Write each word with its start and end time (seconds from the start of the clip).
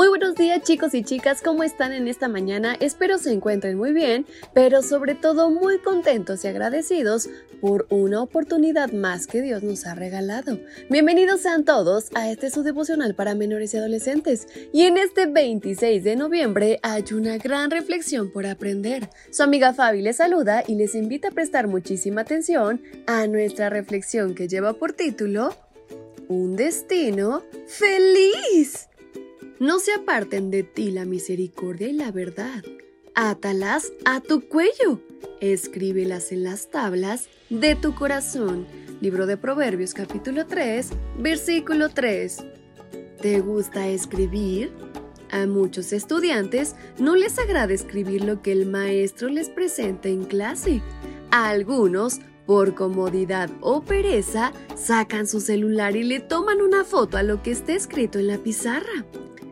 Muy 0.00 0.08
buenos 0.08 0.34
días 0.34 0.62
chicos 0.62 0.94
y 0.94 1.04
chicas, 1.04 1.42
¿cómo 1.42 1.62
están 1.62 1.92
en 1.92 2.08
esta 2.08 2.26
mañana? 2.26 2.74
Espero 2.80 3.18
se 3.18 3.34
encuentren 3.34 3.76
muy 3.76 3.92
bien, 3.92 4.24
pero 4.54 4.80
sobre 4.80 5.14
todo 5.14 5.50
muy 5.50 5.78
contentos 5.78 6.42
y 6.42 6.48
agradecidos 6.48 7.28
por 7.60 7.86
una 7.90 8.22
oportunidad 8.22 8.92
más 8.92 9.26
que 9.26 9.42
Dios 9.42 9.62
nos 9.62 9.84
ha 9.84 9.94
regalado. 9.94 10.58
Bienvenidos 10.88 11.42
sean 11.42 11.66
todos 11.66 12.08
a 12.14 12.30
este 12.30 12.48
su 12.48 12.62
devocional 12.62 13.14
para 13.14 13.34
menores 13.34 13.74
y 13.74 13.76
adolescentes. 13.76 14.48
Y 14.72 14.84
en 14.84 14.96
este 14.96 15.26
26 15.26 16.02
de 16.02 16.16
noviembre 16.16 16.80
hay 16.82 17.04
una 17.12 17.36
gran 17.36 17.70
reflexión 17.70 18.32
por 18.32 18.46
aprender. 18.46 19.10
Su 19.30 19.42
amiga 19.42 19.74
Fabi 19.74 20.00
les 20.00 20.16
saluda 20.16 20.64
y 20.66 20.76
les 20.76 20.94
invita 20.94 21.28
a 21.28 21.32
prestar 21.32 21.66
muchísima 21.66 22.22
atención 22.22 22.80
a 23.06 23.26
nuestra 23.26 23.68
reflexión 23.68 24.34
que 24.34 24.48
lleva 24.48 24.72
por 24.72 24.94
título 24.94 25.54
Un 26.26 26.56
destino 26.56 27.42
feliz. 27.66 28.89
No 29.60 29.78
se 29.78 29.92
aparten 29.92 30.50
de 30.50 30.62
ti 30.62 30.90
la 30.90 31.04
misericordia 31.04 31.88
y 31.88 31.92
la 31.92 32.10
verdad. 32.10 32.64
Átalas 33.14 33.92
a 34.06 34.22
tu 34.22 34.48
cuello. 34.48 35.02
Escríbelas 35.42 36.32
en 36.32 36.44
las 36.44 36.70
tablas 36.70 37.28
de 37.50 37.76
tu 37.76 37.94
corazón. 37.94 38.66
Libro 39.02 39.26
de 39.26 39.36
Proverbios 39.36 39.92
capítulo 39.92 40.46
3, 40.46 40.88
versículo 41.18 41.90
3. 41.90 42.38
¿Te 43.20 43.40
gusta 43.40 43.86
escribir? 43.86 44.72
A 45.30 45.44
muchos 45.44 45.92
estudiantes 45.92 46.74
no 46.98 47.14
les 47.14 47.38
agrada 47.38 47.74
escribir 47.74 48.24
lo 48.24 48.40
que 48.40 48.52
el 48.52 48.64
maestro 48.64 49.28
les 49.28 49.50
presenta 49.50 50.08
en 50.08 50.24
clase. 50.24 50.80
A 51.30 51.50
algunos, 51.50 52.20
por 52.46 52.74
comodidad 52.74 53.50
o 53.60 53.82
pereza, 53.82 54.54
sacan 54.74 55.26
su 55.26 55.38
celular 55.38 55.96
y 55.96 56.02
le 56.02 56.20
toman 56.20 56.62
una 56.62 56.82
foto 56.82 57.18
a 57.18 57.22
lo 57.22 57.42
que 57.42 57.50
está 57.50 57.74
escrito 57.74 58.18
en 58.18 58.28
la 58.28 58.38
pizarra. 58.38 59.04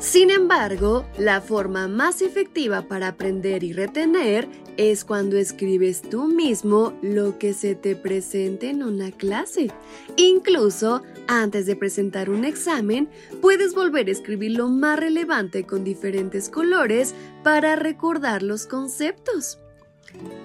Sin 0.00 0.30
embargo, 0.30 1.04
la 1.18 1.42
forma 1.42 1.86
más 1.86 2.22
efectiva 2.22 2.88
para 2.88 3.08
aprender 3.08 3.62
y 3.62 3.74
retener 3.74 4.48
es 4.78 5.04
cuando 5.04 5.36
escribes 5.36 6.00
tú 6.00 6.26
mismo 6.26 6.94
lo 7.02 7.38
que 7.38 7.52
se 7.52 7.74
te 7.74 7.94
presente 7.96 8.70
en 8.70 8.82
una 8.82 9.12
clase. 9.12 9.70
Incluso 10.16 11.02
antes 11.28 11.66
de 11.66 11.76
presentar 11.76 12.30
un 12.30 12.46
examen, 12.46 13.10
puedes 13.42 13.74
volver 13.74 14.08
a 14.08 14.12
escribir 14.12 14.52
lo 14.52 14.68
más 14.70 14.98
relevante 14.98 15.64
con 15.64 15.84
diferentes 15.84 16.48
colores 16.48 17.14
para 17.44 17.76
recordar 17.76 18.42
los 18.42 18.64
conceptos. 18.64 19.58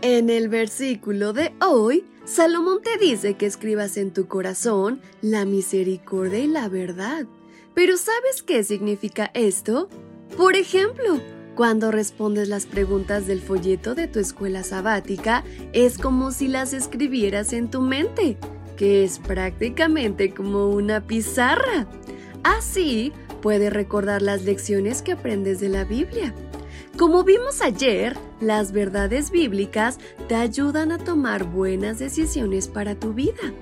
En 0.01 0.29
el 0.29 0.49
versículo 0.49 1.31
de 1.31 1.53
hoy, 1.61 2.03
Salomón 2.25 2.81
te 2.83 2.97
dice 2.97 3.35
que 3.35 3.45
escribas 3.45 3.95
en 3.95 4.11
tu 4.11 4.27
corazón 4.27 4.99
la 5.21 5.45
misericordia 5.45 6.39
y 6.39 6.47
la 6.47 6.67
verdad. 6.67 7.25
Pero 7.75 7.97
¿sabes 7.97 8.41
qué 8.41 8.63
significa 8.63 9.29
esto? 9.33 9.89
Por 10.37 10.55
ejemplo, 10.55 11.19
cuando 11.55 11.91
respondes 11.91 12.47
las 12.47 12.65
preguntas 12.65 13.27
del 13.27 13.41
folleto 13.41 13.95
de 13.95 14.07
tu 14.07 14.19
escuela 14.19 14.63
sabática, 14.63 15.43
es 15.73 15.97
como 15.97 16.31
si 16.31 16.47
las 16.47 16.73
escribieras 16.73 17.51
en 17.51 17.69
tu 17.69 17.81
mente, 17.81 18.37
que 18.77 19.03
es 19.03 19.19
prácticamente 19.19 20.33
como 20.33 20.69
una 20.69 21.05
pizarra. 21.05 21.87
Así, 22.43 23.11
puedes 23.41 23.71
recordar 23.71 24.21
las 24.21 24.43
lecciones 24.43 25.01
que 25.01 25.11
aprendes 25.11 25.59
de 25.59 25.69
la 25.69 25.83
Biblia. 25.83 26.33
Como 26.97 27.25
vimos 27.25 27.61
ayer, 27.61 28.15
las 28.39 28.71
verdades 28.71 29.31
bíblicas 29.31 29.97
te 30.29 30.35
ayudan 30.35 30.93
a 30.93 30.97
tomar 30.97 31.43
buenas 31.43 31.99
decisiones 31.99 32.69
para 32.69 32.95
tu 32.95 33.13
vida. 33.13 33.53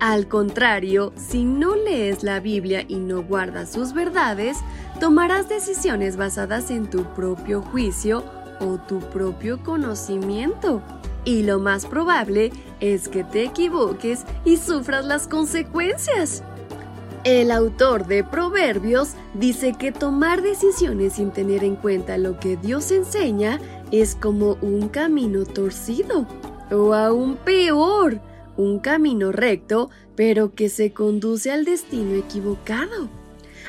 Al 0.00 0.28
contrario, 0.28 1.12
si 1.16 1.44
no 1.44 1.76
lees 1.76 2.22
la 2.22 2.40
Biblia 2.40 2.86
y 2.88 2.96
no 2.96 3.22
guardas 3.22 3.70
sus 3.70 3.92
verdades, 3.92 4.56
tomarás 4.98 5.50
decisiones 5.50 6.16
basadas 6.16 6.70
en 6.70 6.88
tu 6.88 7.04
propio 7.12 7.60
juicio 7.60 8.24
o 8.60 8.78
tu 8.78 8.98
propio 8.98 9.62
conocimiento. 9.62 10.82
Y 11.26 11.42
lo 11.42 11.58
más 11.58 11.84
probable 11.84 12.50
es 12.80 13.08
que 13.10 13.24
te 13.24 13.44
equivoques 13.44 14.24
y 14.46 14.56
sufras 14.56 15.04
las 15.04 15.28
consecuencias. 15.28 16.42
El 17.24 17.50
autor 17.50 18.06
de 18.06 18.24
Proverbios 18.24 19.10
dice 19.34 19.74
que 19.78 19.92
tomar 19.92 20.40
decisiones 20.40 21.12
sin 21.12 21.30
tener 21.30 21.62
en 21.62 21.76
cuenta 21.76 22.16
lo 22.16 22.40
que 22.40 22.56
Dios 22.56 22.90
enseña 22.90 23.60
es 23.90 24.14
como 24.14 24.56
un 24.62 24.88
camino 24.88 25.44
torcido, 25.44 26.26
o 26.70 26.94
aún 26.94 27.36
peor, 27.36 28.22
un 28.60 28.78
camino 28.78 29.32
recto, 29.32 29.90
pero 30.16 30.54
que 30.54 30.68
se 30.68 30.92
conduce 30.92 31.50
al 31.50 31.64
destino 31.64 32.14
equivocado. 32.14 33.08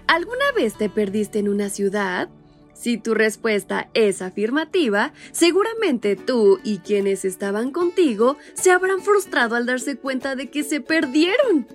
¿Alguna 0.07 0.51
vez 0.55 0.77
te 0.77 0.89
perdiste 0.89 1.39
en 1.39 1.49
una 1.49 1.69
ciudad? 1.69 2.29
Si 2.73 2.97
tu 2.97 3.13
respuesta 3.13 3.89
es 3.93 4.21
afirmativa, 4.21 5.13
seguramente 5.31 6.15
tú 6.15 6.59
y 6.63 6.79
quienes 6.79 7.25
estaban 7.25 7.71
contigo 7.71 8.37
se 8.53 8.71
habrán 8.71 9.01
frustrado 9.01 9.55
al 9.55 9.65
darse 9.65 9.97
cuenta 9.97 10.35
de 10.35 10.49
que 10.49 10.63
se 10.63 10.81
perdieron. 10.81 11.67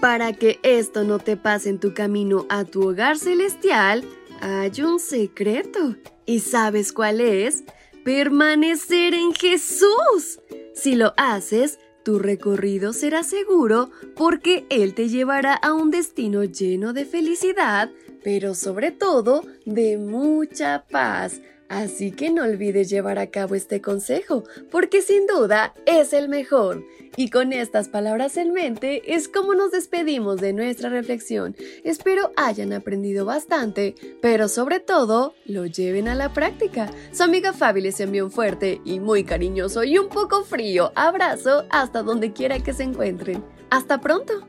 Para 0.00 0.32
que 0.32 0.60
esto 0.62 1.02
no 1.02 1.18
te 1.18 1.36
pase 1.36 1.70
en 1.70 1.80
tu 1.80 1.92
camino 1.92 2.46
a 2.48 2.64
tu 2.64 2.88
hogar 2.88 3.18
celestial, 3.18 4.04
hay 4.40 4.80
un 4.82 5.00
secreto. 5.00 5.96
¿Y 6.24 6.40
sabes 6.40 6.92
cuál 6.92 7.20
es? 7.20 7.64
Permanecer 8.04 9.14
en 9.14 9.32
Jesús. 9.34 10.38
Si 10.74 10.94
lo 10.94 11.14
haces, 11.16 11.78
tu 12.04 12.18
recorrido 12.18 12.92
será 12.92 13.22
seguro 13.22 13.90
porque 14.14 14.66
Él 14.68 14.94
te 14.94 15.08
llevará 15.08 15.54
a 15.54 15.72
un 15.72 15.90
destino 15.90 16.44
lleno 16.44 16.92
de 16.92 17.06
felicidad, 17.06 17.90
pero 18.22 18.54
sobre 18.54 18.90
todo 18.92 19.42
de 19.64 19.96
mucha 19.96 20.84
paz. 20.90 21.40
Así 21.68 22.12
que 22.12 22.30
no 22.30 22.44
olvides 22.44 22.90
llevar 22.90 23.18
a 23.18 23.30
cabo 23.30 23.54
este 23.54 23.80
consejo, 23.80 24.44
porque 24.70 25.00
sin 25.00 25.26
duda 25.26 25.74
es 25.86 26.12
el 26.12 26.28
mejor. 26.28 26.84
Y 27.16 27.30
con 27.30 27.52
estas 27.52 27.88
palabras 27.88 28.36
en 28.36 28.52
mente 28.52 29.14
es 29.14 29.28
como 29.28 29.54
nos 29.54 29.70
despedimos 29.70 30.40
de 30.40 30.52
nuestra 30.52 30.88
reflexión. 30.88 31.54
Espero 31.84 32.32
hayan 32.36 32.72
aprendido 32.72 33.24
bastante, 33.24 33.94
pero 34.20 34.48
sobre 34.48 34.80
todo 34.80 35.34
lo 35.44 35.66
lleven 35.66 36.08
a 36.08 36.14
la 36.14 36.32
práctica. 36.32 36.90
Su 37.12 37.22
amiga 37.22 37.52
Fabi 37.52 37.82
les 37.82 38.00
envió 38.00 38.24
un 38.24 38.30
fuerte 38.30 38.80
y 38.84 38.98
muy 39.00 39.24
cariñoso 39.24 39.84
y 39.84 39.98
un 39.98 40.08
poco 40.08 40.44
frío 40.44 40.92
abrazo 40.94 41.64
hasta 41.70 42.02
donde 42.02 42.32
quiera 42.32 42.58
que 42.60 42.72
se 42.72 42.82
encuentren. 42.82 43.44
Hasta 43.70 44.00
pronto. 44.00 44.46